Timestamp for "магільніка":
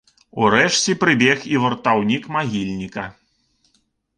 2.37-3.03